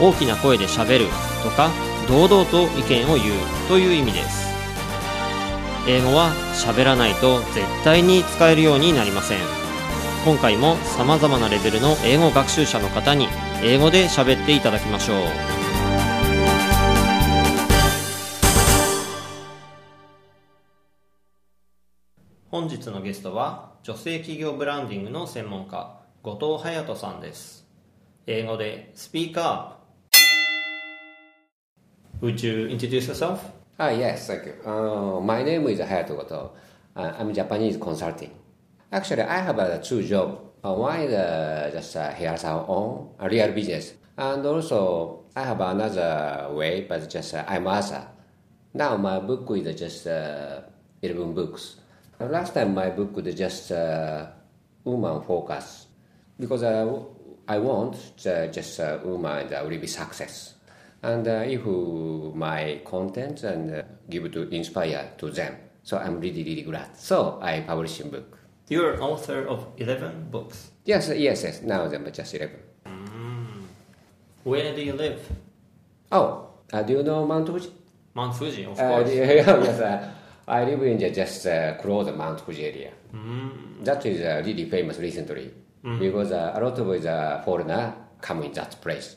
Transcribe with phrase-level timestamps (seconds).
[0.00, 1.06] 大きな声でしゃべる
[1.42, 1.70] とか
[2.08, 3.34] 堂々と意見を言う
[3.68, 4.50] という意味です。
[5.88, 9.38] 英語は喋らないと絶対に使えるようになりません。
[10.24, 13.28] 今回も様々なレベルの英語学習者の方に
[13.62, 15.16] 英語で喋っていただきましょう。
[22.50, 27.66] 本日のゲストは女性企業ブランディングの専門家後藤隼人さんです。
[28.26, 29.79] 英語でスピーカー
[32.20, 33.50] Would you introduce yourself?
[33.78, 34.52] Ah, yes, thank you.
[34.60, 36.52] Uh, my name is Hayato Goto.
[36.94, 38.30] Uh, I'm Japanese consulting.
[38.92, 40.36] Actually, I have uh, two jobs.
[40.62, 43.94] Uh, one is uh, just uh, hair salon, a real business.
[44.18, 48.06] And also, I have another way, but just uh, I'm author.
[48.74, 50.60] Now my book is just uh,
[51.00, 51.76] 11 books.
[52.20, 54.26] Uh, Last time my book was just uh,
[54.84, 55.86] woman focus.
[56.38, 57.02] Because uh,
[57.48, 60.59] I want uh, just uh, woman that will be success.
[61.02, 66.20] And uh, if uh, my content and uh, give to inspire to them, so I'm
[66.20, 66.96] really really glad.
[66.96, 68.38] So I publish a book.
[68.68, 70.70] You're author of 11 books.
[70.84, 71.62] Yes, yes, yes.
[71.62, 72.60] Now them just eleven.
[74.44, 75.20] Where do you live?
[76.12, 77.70] Oh, uh, do you know Mount Fuji?
[78.14, 79.10] Mount Fuji, of Uh, course.
[79.14, 80.10] yes, uh,
[80.48, 82.90] I live in the just uh, close Mount Fuji area.
[83.82, 85.50] That is uh, really famous recently
[85.98, 89.16] because uh, a lot of the foreigner come in that place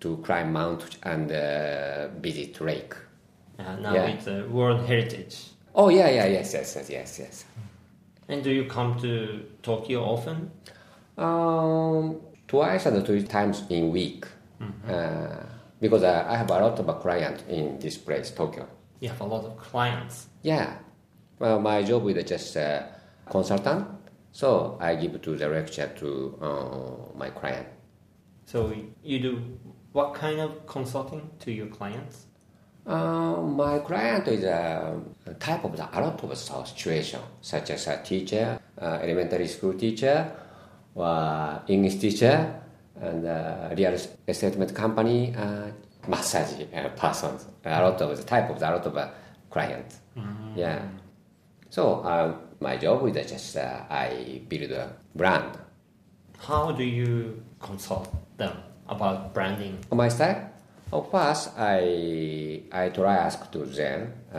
[0.00, 2.94] to climb Mount and uh, visit lake.
[3.58, 4.06] Uh, now Yeah.
[4.06, 5.36] it's a World Heritage.
[5.74, 7.44] Oh yeah, yeah, yes, yes, yes, yes, yes.
[8.28, 10.50] And do you come to Tokyo often?
[11.16, 14.24] Um, twice and three times in week.
[14.88, 15.44] Uh,
[15.80, 18.66] because uh, I have a lot of clients in this place, Tokyo.
[19.00, 20.26] You have a lot of clients.
[20.42, 20.78] Yeah.
[21.38, 22.82] Well, my job is just uh,
[23.30, 23.86] consultant,
[24.32, 27.68] so I give to the lecture to uh, my client.
[28.46, 28.72] So
[29.04, 29.42] you do
[29.98, 32.26] what kind of consulting to your clients?
[32.86, 34.94] Uh, my client is a
[35.40, 36.38] type of the, a lot of
[36.68, 40.30] situation, such as a teacher, uh, elementary school teacher,
[40.94, 42.60] or English teacher,
[43.00, 43.92] and uh, real
[44.28, 45.66] estate company, uh,
[46.06, 47.46] massage uh, persons.
[47.64, 49.08] A lot of the type of the, a lot of uh,
[49.50, 49.98] clients.
[50.54, 50.80] Yeah.
[51.70, 55.58] So uh, my job is just uh, I build a brand.
[56.38, 58.56] How do you consult them
[58.88, 59.78] about branding?
[59.90, 60.50] On my side,
[60.92, 64.38] of course, I I try ask to them uh,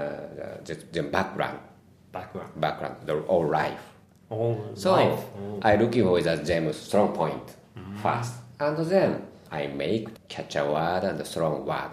[0.66, 1.60] the, the background,
[2.12, 2.50] Background.
[2.60, 3.82] background, the whole life.
[4.32, 5.24] Oh, So life.
[5.38, 5.60] Oh.
[5.62, 7.56] I looking for the them strong point
[8.02, 11.92] first, and then I make catch a word and a strong word,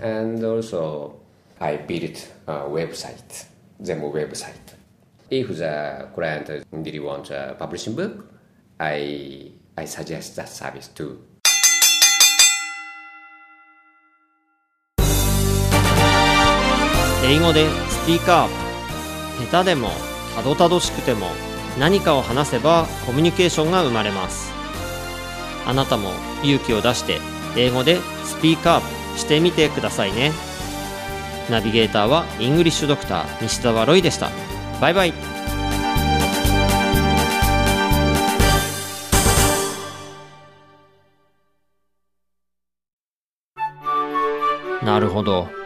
[0.00, 1.20] and also
[1.60, 3.46] I build a website,
[3.80, 4.74] them website.
[5.30, 8.28] If the client really wants a publishing book,
[8.78, 11.20] I I suggest that service too.
[17.28, 19.90] 英語でスピーカー下手でも
[20.36, 21.26] たどたどしくても
[21.76, 24.52] 何かを話せばコミュニケーションが生まれます。
[25.66, 26.10] あなたも
[26.44, 27.18] 勇気を出して
[27.56, 30.30] 英語でスピーカーしてみてくださいね。
[31.50, 34.30] ナビゲーターはイングリッシュドクター西澤ロイでした。
[34.80, 35.12] バイバイ。
[44.84, 45.65] なるほど。